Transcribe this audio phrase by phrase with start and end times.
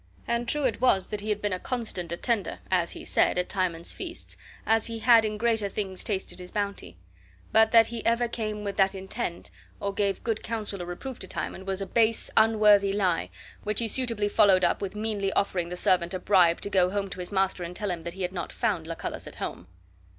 [0.27, 3.49] And true it was that he had been a constant attender (as he said) at
[3.49, 4.35] Timon's feasts,
[4.65, 6.97] as he had in greater things tasted his bounty;
[7.51, 11.27] but that he ever came with that intent, or gave good counsel or reproof to
[11.27, 13.29] Timon, was a base, unworthy lie,
[13.61, 17.07] which he suitably followed up with meanly offering the servant a bribe to go home
[17.11, 19.67] to his master and tell him that be had not found Lucullus at home.